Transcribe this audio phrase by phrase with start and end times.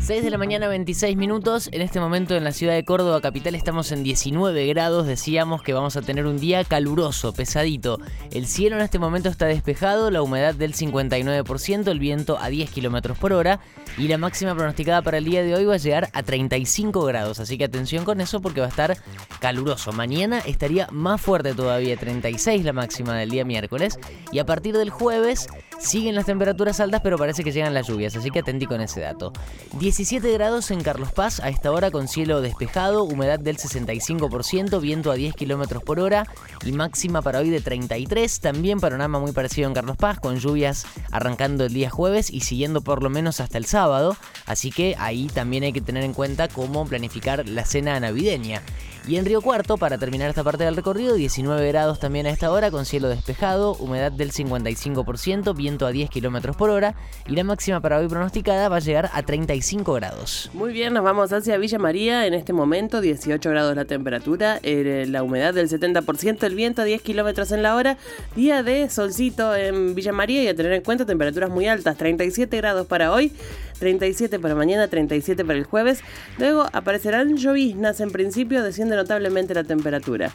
[0.00, 1.68] 6 de la mañana, 26 minutos.
[1.72, 5.06] En este momento en la ciudad de Córdoba, capital, estamos en 19 grados.
[5.06, 8.00] Decíamos que vamos a tener un día caluroso, pesadito.
[8.32, 12.70] El cielo en este momento está despejado, la humedad del 59%, el viento a 10
[12.70, 13.60] kilómetros por hora.
[13.98, 17.38] Y la máxima pronosticada para el día de hoy va a llegar a 35 grados.
[17.38, 18.96] Así que atención con eso porque va a estar
[19.38, 19.92] caluroso.
[19.92, 23.98] Mañana estaría más fuerte todavía, 36 la máxima del día miércoles.
[24.32, 25.46] Y a partir del jueves
[25.80, 28.14] siguen las temperaturas altas, pero parece que llegan las lluvias.
[28.16, 29.32] Así que atendí con ese dato.
[29.78, 35.10] 17 grados en Carlos Paz a esta hora con cielo despejado, humedad del 65%, viento
[35.10, 36.26] a 10 kilómetros por hora
[36.64, 38.40] y máxima para hoy de 33.
[38.40, 42.82] También panorama muy parecido en Carlos Paz con lluvias arrancando el día jueves y siguiendo
[42.82, 44.16] por lo menos hasta el sábado.
[44.46, 48.62] Así que ahí también hay que tener en cuenta cómo planificar la cena navideña.
[49.08, 52.50] Y en Río Cuarto, para terminar esta parte del recorrido, 19 grados también a esta
[52.52, 56.94] hora, con cielo despejado, humedad del 55%, viento a 10 kilómetros por hora,
[57.26, 60.50] y la máxima para hoy pronosticada va a llegar a 35 grados.
[60.52, 62.26] Muy bien, nos vamos hacia Villa María.
[62.26, 67.02] En este momento, 18 grados la temperatura, la humedad del 70%, el viento a 10
[67.02, 67.96] kilómetros en la hora.
[68.36, 72.56] Día de solcito en Villa María y a tener en cuenta temperaturas muy altas, 37
[72.58, 73.32] grados para hoy.
[73.80, 76.00] 37 para mañana, 37 para el jueves.
[76.38, 80.30] Luego aparecerán lloviznas en principio, desciende notablemente la temperatura.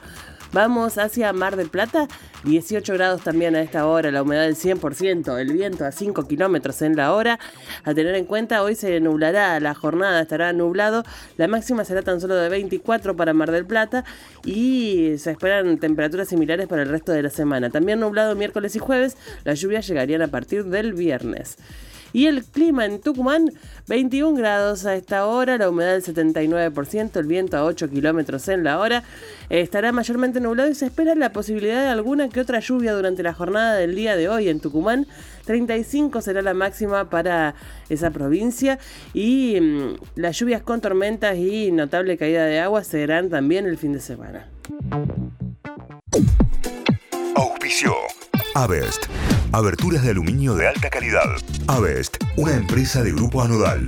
[0.52, 2.08] Vamos hacia Mar del Plata,
[2.46, 6.82] 18 grados también a esta hora, la humedad del 100%, el viento a 5 kilómetros
[6.82, 7.40] en la hora.
[7.84, 11.04] A tener en cuenta, hoy se nublará la jornada, estará nublado.
[11.38, 14.06] La máxima será tan solo de 24 para Mar del Plata
[14.46, 17.70] y se esperan temperaturas similares para el resto de la semana.
[17.70, 21.58] También nublado miércoles y jueves, las lluvias llegarían a partir del viernes.
[22.16, 23.52] Y el clima en Tucumán,
[23.90, 28.64] 21 grados a esta hora, la humedad del 79%, el viento a 8 kilómetros en
[28.64, 29.04] la hora.
[29.50, 33.34] Estará mayormente nublado y se espera la posibilidad de alguna que otra lluvia durante la
[33.34, 35.08] jornada del día de hoy en Tucumán.
[35.44, 37.54] 35 será la máxima para
[37.90, 38.80] esa provincia
[39.14, 43.92] y mm, las lluvias con tormentas y notable caída de agua serán también el fin
[43.92, 44.48] de semana.
[47.36, 47.94] Auspicio.
[48.54, 49.08] Avest.
[49.52, 51.38] Aberturas de aluminio de alta calidad.
[51.68, 53.88] Avest, una empresa de grupo anodal.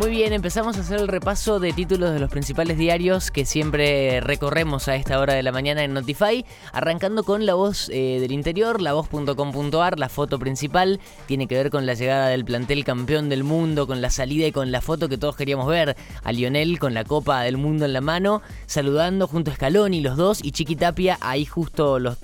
[0.00, 4.20] Muy bien, empezamos a hacer el repaso de títulos de los principales diarios que siempre
[4.20, 8.32] recorremos a esta hora de la mañana en Notify, arrancando con la voz eh, del
[8.32, 13.28] interior, la voz.com.ar, la foto principal, tiene que ver con la llegada del plantel campeón
[13.28, 16.80] del mundo, con la salida y con la foto que todos queríamos ver, a Lionel
[16.80, 20.50] con la Copa del Mundo en la mano, saludando junto a Scaloni los dos y
[20.50, 22.18] Chiqui Tapia ahí justo los,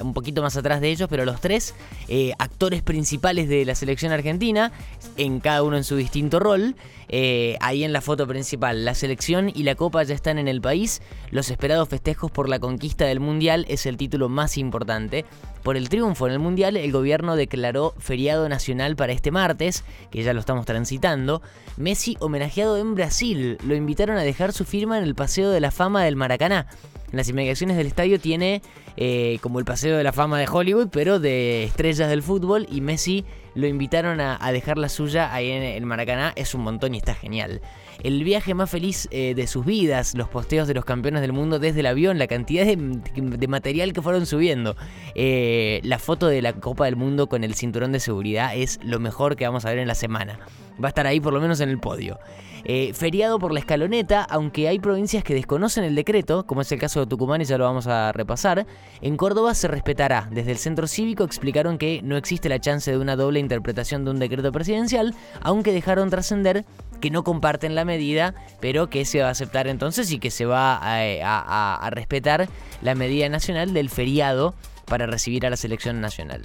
[0.00, 1.74] un poquito más atrás de ellos, pero los tres
[2.08, 4.72] eh, actores principales de la selección argentina,
[5.18, 6.74] en cada uno en su distinto rol.
[7.14, 8.86] Eh, ahí en la foto principal.
[8.86, 11.02] La selección y la copa ya están en el país.
[11.30, 15.26] Los esperados festejos por la conquista del Mundial es el título más importante.
[15.62, 20.22] Por el triunfo en el Mundial, el gobierno declaró feriado nacional para este martes, que
[20.22, 21.40] ya lo estamos transitando.
[21.76, 23.58] Messi homenajeado en Brasil.
[23.64, 26.66] Lo invitaron a dejar su firma en el Paseo de la Fama del Maracaná.
[27.12, 28.62] En las inmediaciones del estadio tiene
[28.96, 32.80] eh, como el Paseo de la Fama de Hollywood, pero de estrellas del fútbol y
[32.80, 33.24] Messi
[33.54, 36.32] lo invitaron a, dejar la suya ahí en el Maracaná.
[36.36, 37.60] Es un montón y está genial.
[38.02, 41.58] El viaje más feliz eh, de sus vidas, los posteos de los campeones del mundo
[41.58, 44.74] desde el avión, la cantidad de, material que fueron subiendo.
[45.14, 45.51] Eh,
[45.82, 49.36] la foto de la Copa del Mundo con el cinturón de seguridad es lo mejor
[49.36, 50.38] que vamos a ver en la semana.
[50.82, 52.18] Va a estar ahí por lo menos en el podio.
[52.64, 56.78] Eh, feriado por la escaloneta, aunque hay provincias que desconocen el decreto, como es el
[56.78, 58.66] caso de Tucumán y ya lo vamos a repasar,
[59.00, 60.28] en Córdoba se respetará.
[60.30, 64.12] Desde el centro cívico explicaron que no existe la chance de una doble interpretación de
[64.12, 66.64] un decreto presidencial, aunque dejaron trascender
[67.00, 70.46] que no comparten la medida, pero que se va a aceptar entonces y que se
[70.46, 72.48] va a, a respetar
[72.80, 74.54] la medida nacional del feriado
[74.92, 76.42] para recibir a la selección nacional.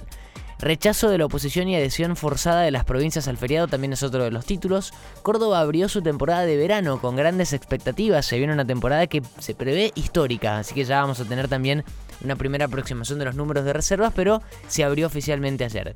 [0.58, 4.24] Rechazo de la oposición y adhesión forzada de las provincias al feriado también es otro
[4.24, 4.94] de los títulos.
[5.20, 8.24] Córdoba abrió su temporada de verano con grandes expectativas.
[8.24, 11.84] Se viene una temporada que se prevé histórica, así que ya vamos a tener también
[12.24, 15.92] una primera aproximación de los números de reservas, pero se abrió oficialmente ayer.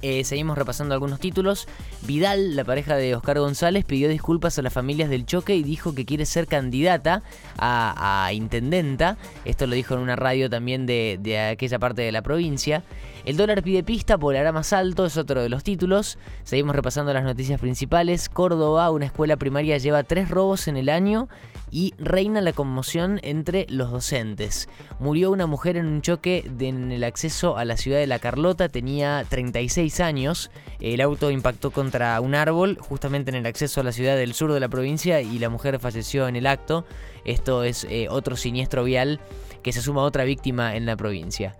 [0.00, 1.66] Eh, seguimos repasando algunos títulos.
[2.02, 5.94] Vidal, la pareja de Oscar González, pidió disculpas a las familias del choque y dijo
[5.94, 7.22] que quiere ser candidata
[7.58, 9.16] a, intendenta.
[9.44, 12.84] Esto lo dijo en una radio también de, aquella parte de la provincia.
[13.24, 16.16] El dólar pide pista, volará más alto, es otro de los títulos.
[16.44, 18.28] Seguimos repasando las noticias principales.
[18.28, 21.28] Córdoba, una escuela primaria, lleva tres robos en el año
[21.70, 24.68] y reina la conmoción entre los docentes.
[24.98, 28.68] Murió una mujer en un choque en el acceso a la ciudad de La Carlota,
[28.68, 30.50] tenía 36 16 años.
[30.80, 34.52] El auto impactó contra un árbol justamente en el acceso a la ciudad del sur
[34.52, 36.84] de la provincia y la mujer falleció en el acto.
[37.24, 39.20] Esto es eh, otro siniestro vial
[39.62, 41.56] que se suma a otra víctima en la provincia.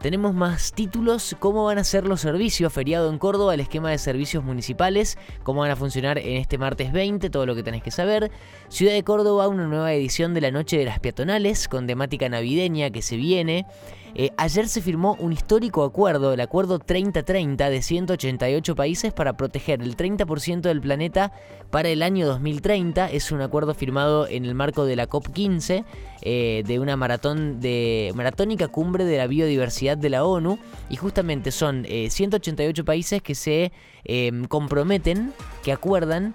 [0.00, 3.98] Tenemos más títulos, cómo van a ser los servicios, feriado en Córdoba, el esquema de
[3.98, 7.90] servicios municipales, cómo van a funcionar en este martes 20, todo lo que tenés que
[7.90, 8.30] saber.
[8.70, 12.88] Ciudad de Córdoba, una nueva edición de la Noche de las Peatonales con temática navideña
[12.88, 13.66] que se viene.
[14.14, 19.82] Eh, ayer se firmó un histórico acuerdo, el Acuerdo 3030 de 188 países para proteger
[19.82, 21.32] el 30% del planeta
[21.70, 23.10] para el año 2030.
[23.10, 25.84] Es un acuerdo firmado en el marco de la COP15,
[26.22, 30.58] eh, de una maratón de maratónica cumbre de la biodiversidad de la ONU.
[30.88, 33.72] Y justamente son 188 eh, países que se
[34.04, 35.32] em, comprometen,
[35.62, 36.32] que acuerdan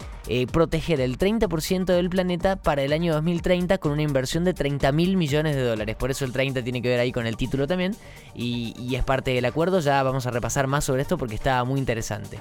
[0.52, 5.18] proteger el 30% del planeta para el año 2030 con una inversión de 30 mil
[5.18, 5.96] millones de dólares.
[5.96, 7.96] Por eso el 30 tiene que ver ahí con el título también
[8.34, 9.80] y es parte del acuerdo.
[9.81, 12.40] Ya vamos a repasar más sobre esto porque está muy interesante.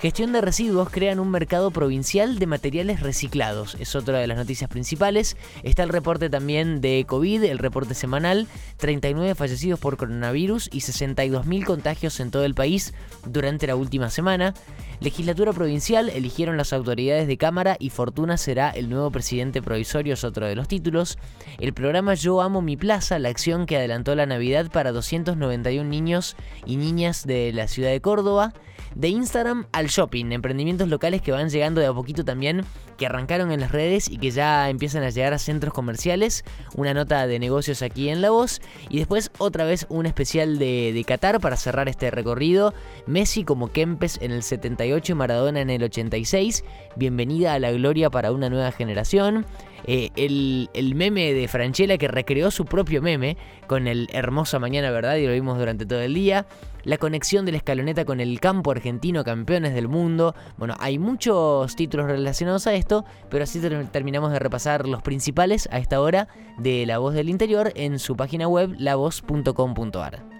[0.00, 3.76] Gestión de residuos crean un mercado provincial de materiales reciclados.
[3.78, 5.36] Es otra de las noticias principales.
[5.62, 8.48] Está el reporte también de COVID, el reporte semanal.
[8.78, 12.94] 39 fallecidos por coronavirus y 62.000 contagios en todo el país
[13.26, 14.54] durante la última semana.
[15.00, 20.24] Legislatura provincial eligieron las autoridades de Cámara y Fortuna será el nuevo presidente provisorio, es
[20.24, 21.16] otro de los títulos.
[21.58, 26.36] El programa Yo Amo Mi Plaza, la acción que adelantó la Navidad para 291 niños
[26.66, 28.52] y niñas de la ciudad de Córdoba.
[28.94, 32.64] De Instagram al shopping, emprendimientos locales que van llegando de a poquito también,
[32.96, 36.44] que arrancaron en las redes y que ya empiezan a llegar a centros comerciales,
[36.74, 38.60] una nota de negocios aquí en La Voz.
[38.88, 42.74] Y después otra vez un especial de, de Qatar para cerrar este recorrido,
[43.06, 44.42] Messi como Kempes en el
[44.90, 46.64] 78 y Maradona en el 86,
[46.96, 49.46] bienvenida a la gloria para una nueva generación.
[49.84, 54.90] Eh, el, el, meme de Franchella que recreó su propio meme con el Hermosa Mañana,
[54.90, 55.16] ¿verdad?
[55.16, 56.46] Y lo vimos durante todo el día.
[56.82, 60.34] La conexión de la escaloneta con el campo argentino, campeones del mundo.
[60.58, 63.60] Bueno, hay muchos títulos relacionados a esto, pero así
[63.92, 66.28] terminamos de repasar los principales a esta hora
[66.58, 70.39] de La Voz del Interior en su página web lavoz.com.ar.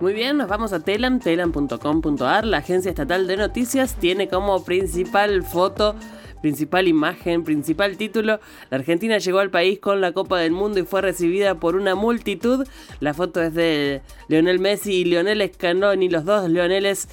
[0.00, 2.44] Muy bien, nos vamos a Telam, telam.com.ar.
[2.44, 5.94] La agencia estatal de noticias tiene como principal foto
[6.42, 10.82] Principal imagen, principal título, la Argentina llegó al país con la Copa del Mundo y
[10.82, 12.66] fue recibida por una multitud.
[12.98, 17.08] La foto es de Lionel Messi y Lionel Scaloni, los dos Lioneles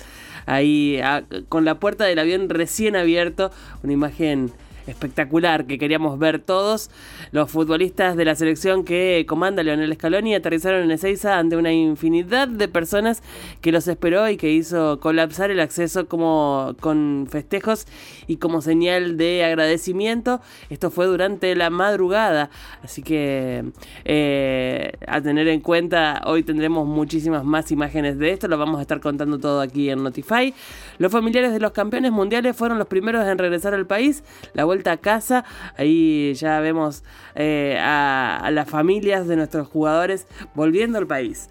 [0.47, 0.99] ahí
[1.47, 3.51] con la puerta del avión recién abierto.
[3.83, 4.51] Una imagen
[4.89, 6.89] espectacular que queríamos ver todos.
[7.31, 12.47] Los futbolistas de la selección que comanda Leonel Scaloni aterrizaron en Ezeiza ante una infinidad
[12.47, 13.23] de personas
[13.61, 17.85] que los esperó y que hizo colapsar el acceso como con festejos
[18.27, 20.41] y como señal de agradecimiento.
[20.69, 22.49] Esto fue durante la madrugada,
[22.83, 23.65] así que
[24.05, 28.81] eh, a tener en cuenta, hoy tendremos muchísimas más imágenes de esto, lo vamos a
[28.81, 30.53] estar contando todo aquí en Notify.
[30.97, 34.23] Los familiares de los campeones mundiales fueron los primeros en regresar al país.
[34.53, 35.45] La vuelta a casa.
[35.77, 37.03] Ahí ya vemos
[37.35, 41.49] eh, a las familias de nuestros jugadores volviendo al país.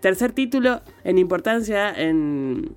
[0.00, 2.72] Tercer título en importancia en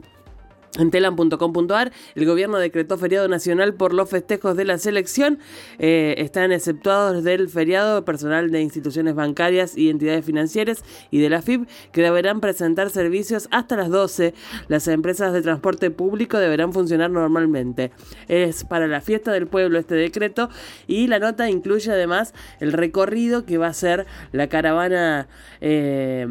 [0.78, 5.40] en telam.com.ar, el gobierno decretó feriado nacional por los festejos de la selección.
[5.80, 11.42] Eh, están exceptuados del feriado personal de instituciones bancarias y entidades financieras y de la
[11.42, 14.34] FIB que deberán presentar servicios hasta las 12.
[14.68, 17.92] Las empresas de transporte público deberán funcionar normalmente.
[18.28, 20.50] Es para la fiesta del pueblo este decreto
[20.88, 25.28] y la nota incluye además el recorrido que va a ser la caravana.
[25.62, 26.28] Eh,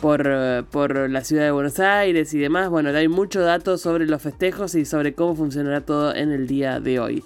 [0.00, 2.68] por, por la ciudad de Buenos Aires y demás.
[2.68, 6.80] Bueno, hay muchos datos sobre los festejos y sobre cómo funcionará todo en el día
[6.80, 7.24] de hoy.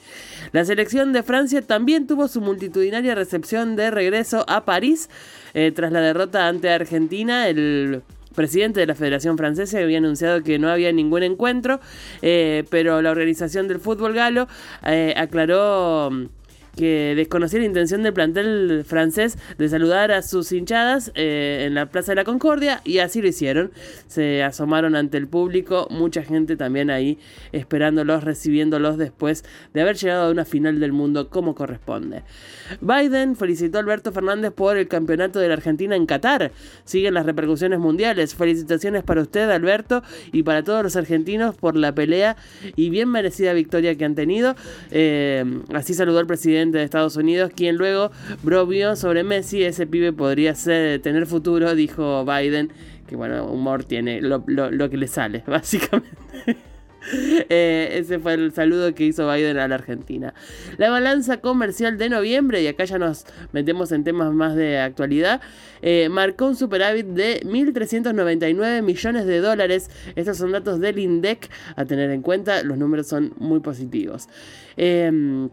[0.53, 5.09] La selección de Francia también tuvo su multitudinaria recepción de regreso a París
[5.55, 7.49] eh, tras la derrota ante Argentina.
[7.49, 8.03] El
[8.35, 11.81] presidente de la Federación Francesa había anunciado que no había ningún encuentro,
[12.23, 14.49] eh, pero la organización del fútbol galo
[14.85, 16.11] eh, aclaró
[16.77, 21.87] que desconocía la intención del plantel francés de saludar a sus hinchadas eh, en la
[21.87, 23.73] Plaza de la Concordia y así lo hicieron.
[24.07, 27.19] Se asomaron ante el público, mucha gente también ahí
[27.53, 32.23] esperándolos, recibiéndolos después de haber llegado a una final del mundo como corresponde.
[32.81, 36.53] Biden felicitó a Alberto Fernández por el campeonato de la Argentina en Qatar.
[36.85, 38.35] Siguen las repercusiones mundiales.
[38.35, 40.03] Felicitaciones para usted, Alberto,
[40.33, 42.37] y para todos los argentinos por la pelea
[42.77, 44.55] y bien merecida victoria que han tenido.
[44.91, 48.11] Eh, así saludó el presidente de Estados Unidos, quien luego
[48.43, 52.73] brovió sobre Messi, ese pibe podría tener futuro, dijo Biden,
[53.07, 56.17] que bueno, humor tiene lo, que le sale, básicamente.
[57.49, 60.35] Eh, ese fue el saludo que hizo Biden a la Argentina.
[60.79, 65.41] La balanza comercial de noviembre, y acá ya nos metemos en temas más de actualidad,
[65.83, 69.91] eh, marcó un superávit de 1.399 millones de dólares.
[70.15, 74.29] Estos son datos del INDEC a tener en cuenta, los números son muy positivos.
[74.77, 75.49] Eh,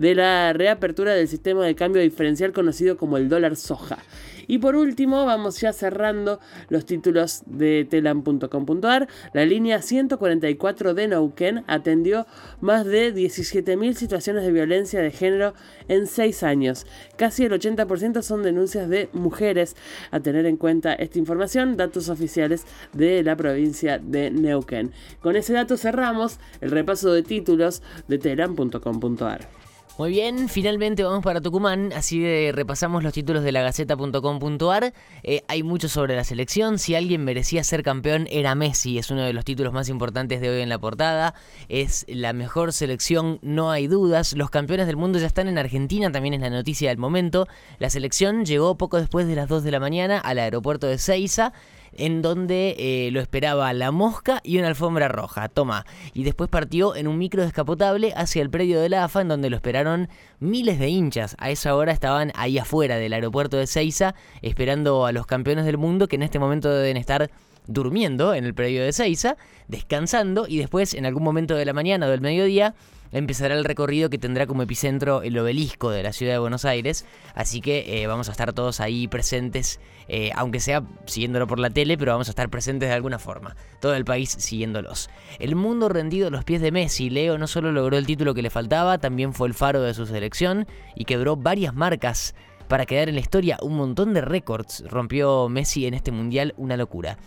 [0.00, 3.98] de la reapertura del sistema de cambio diferencial conocido como el dólar soja.
[4.46, 6.40] Y por último, vamos ya cerrando
[6.70, 9.06] los títulos de telam.com.ar.
[9.32, 12.26] La línea 144 de Neuquén atendió
[12.60, 15.54] más de 17.000 situaciones de violencia de género
[15.86, 16.84] en 6 años.
[17.16, 19.76] Casi el 80% son denuncias de mujeres.
[20.10, 24.90] A tener en cuenta esta información, datos oficiales de la provincia de Neuquén.
[25.20, 29.59] Con ese dato cerramos el repaso de títulos de telam.com.ar.
[30.00, 34.94] Muy bien, finalmente vamos para Tucumán, así de repasamos los títulos de la Gaceta.com.ar.
[35.22, 39.20] Eh, hay mucho sobre la selección, si alguien merecía ser campeón era Messi, es uno
[39.24, 41.34] de los títulos más importantes de hoy en la portada,
[41.68, 46.10] es la mejor selección, no hay dudas, los campeones del mundo ya están en Argentina,
[46.10, 47.46] también es la noticia del momento,
[47.78, 51.52] la selección llegó poco después de las 2 de la mañana al aeropuerto de Ceiza,
[51.96, 55.48] en donde eh, lo esperaba la mosca y una alfombra roja.
[55.48, 55.86] Toma.
[56.14, 59.50] Y después partió en un micro descapotable hacia el predio de la AFA, en donde
[59.50, 61.36] lo esperaron miles de hinchas.
[61.38, 65.78] A esa hora estaban ahí afuera del aeropuerto de Ceiza, esperando a los campeones del
[65.78, 67.30] mundo, que en este momento deben estar
[67.70, 69.36] durmiendo en el predio de Ceiza,
[69.68, 72.74] descansando, y después, en algún momento de la mañana o del mediodía,
[73.12, 77.06] empezará el recorrido que tendrá como epicentro el obelisco de la ciudad de Buenos Aires.
[77.34, 81.70] Así que eh, vamos a estar todos ahí presentes, eh, aunque sea siguiéndolo por la
[81.70, 83.56] tele, pero vamos a estar presentes de alguna forma.
[83.80, 85.10] Todo el país siguiéndolos.
[85.38, 87.10] El mundo rendido a los pies de Messi.
[87.10, 90.06] Leo no solo logró el título que le faltaba, también fue el faro de su
[90.06, 92.34] selección y quebró varias marcas
[92.68, 93.58] para quedar en la historia.
[93.62, 97.18] Un montón de récords rompió Messi en este mundial, una locura.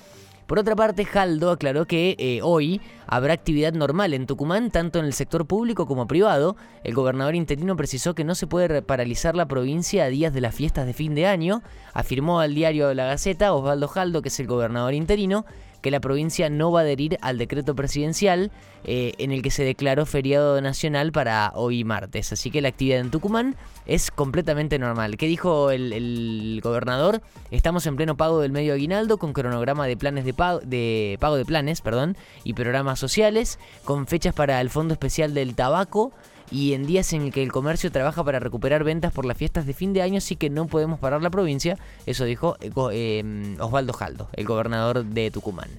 [0.47, 5.05] Por otra parte, Jaldo aclaró que eh, hoy habrá actividad normal en Tucumán, tanto en
[5.05, 6.55] el sector público como privado.
[6.83, 10.53] El gobernador interino precisó que no se puede paralizar la provincia a días de las
[10.53, 11.61] fiestas de fin de año.
[11.93, 15.45] Afirmó al diario La Gaceta Osvaldo Jaldo, que es el gobernador interino,
[15.83, 18.51] que la provincia no va a adherir al decreto presidencial
[18.85, 22.31] eh, en el que se declaró feriado nacional para hoy martes.
[22.31, 25.17] Así que la actividad en Tucumán es completamente normal.
[25.17, 27.21] ¿Qué dijo el, gobernador?
[27.51, 31.35] Estamos en pleno pago del medio aguinaldo con cronograma de planes de pago de, pago
[31.35, 36.13] de planes perdón, y programas sociales, con fechas para el Fondo Especial del Tabaco
[36.51, 39.65] y en días en el que el comercio trabaja para recuperar ventas por las fiestas
[39.65, 41.77] de fin de año, sí que no podemos parar la provincia.
[42.05, 45.69] Eso dijo eh, eh, Osvaldo Jaldo, el gobernador de Tucumán.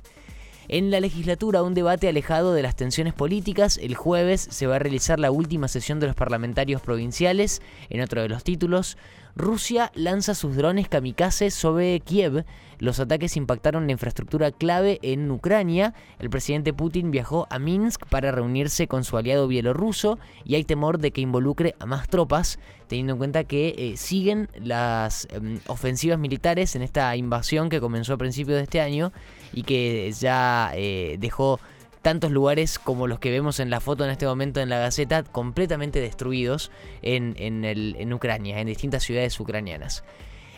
[0.69, 3.77] En la legislatura, un debate alejado de las tensiones políticas.
[3.77, 7.61] El jueves se va a realizar la última sesión de los parlamentarios provinciales.
[7.91, 8.97] En otro de los títulos,
[9.37, 12.45] Rusia lanza sus drones kamikaze sobre Kiev.
[12.79, 15.93] Los ataques impactaron la infraestructura clave en Ucrania.
[16.19, 20.99] El presidente Putin viajó a Minsk para reunirse con su aliado bielorruso y hay temor
[20.99, 26.19] de que involucre a más tropas, teniendo en cuenta que eh, siguen las em, ofensivas
[26.19, 29.13] militares en esta invasión que comenzó a principios de este año
[29.53, 31.61] y que ya eh, dejó
[32.05, 35.23] tantos lugares como los que vemos en la foto en este momento en la Gaceta,
[35.23, 36.71] completamente destruidos
[37.01, 40.05] en, en, Ucrania, en distintas ciudades ucranianas.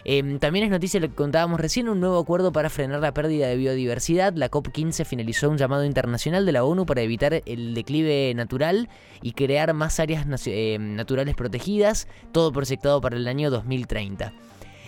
[0.05, 3.47] Em, también es noticia lo que contábamos recién, un nuevo acuerdo para frenar la pérdida
[3.47, 4.35] de biodiversidad.
[4.35, 8.89] La COP15 finalizó un llamado internacional de la ONU para evitar el declive natural
[9.23, 14.33] y crear más áreas em, naturales protegidas, todo proyectado para el año 2030.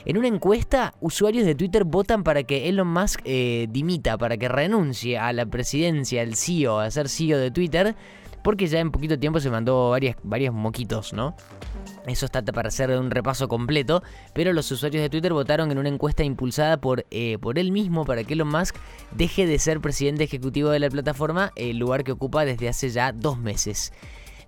[0.05, 4.49] En una encuesta, usuarios de Twitter votan para que Elon Musk eh, dimita, para que
[4.49, 7.95] renuncie a la presidencia, al CEO, a ser CEO de Twitter,
[8.43, 11.37] porque ya en poquito tiempo se mandó varias, varios moquitos, ¿no?
[12.07, 14.03] Eso está para hacer un repaso completo,
[14.33, 18.05] pero los usuarios de Twitter votaron en una encuesta impulsada por, eh, por él mismo
[18.07, 18.77] para que Elon Musk
[19.11, 23.13] deje de ser presidente ejecutivo de la plataforma, el lugar que ocupa desde hace ya
[23.13, 23.93] dos meses.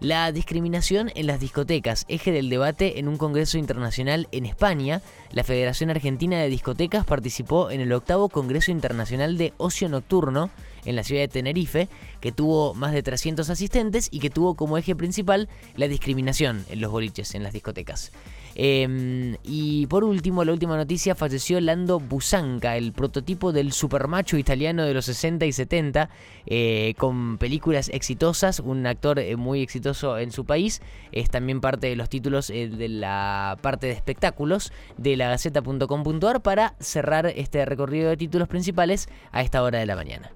[0.00, 5.02] La discriminación en las discotecas, eje del debate en un congreso internacional en España.
[5.30, 10.48] La Federación Argentina de Discotecas participó en el octavo Congreso Internacional de Ocio Nocturno
[10.84, 11.88] en la ciudad de Tenerife,
[12.20, 16.80] que tuvo más de 300 asistentes y que tuvo como eje principal la discriminación en
[16.80, 18.12] los boliches, en las discotecas.
[18.54, 24.84] Em, y por último, la última noticia, falleció Lando Busanca, el prototipo del supermacho italiano
[24.84, 26.10] de los 60 y 70,
[26.46, 30.82] eh, con películas exitosas, un actor eh, muy exitoso en su país,
[31.12, 36.42] es también parte de los títulos eh, de la parte de espectáculos de la Gaceta.com.ar
[36.42, 40.30] para cerrar este recorrido de títulos principales a esta hora de la mañana.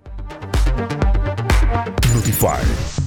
[2.14, 3.03] Notify.